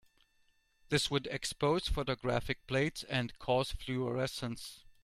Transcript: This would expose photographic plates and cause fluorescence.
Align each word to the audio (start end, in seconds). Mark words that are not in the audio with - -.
This 0.89 1.11
would 1.11 1.27
expose 1.27 1.87
photographic 1.87 2.65
plates 2.65 3.03
and 3.03 3.37
cause 3.37 3.71
fluorescence. 3.71 4.79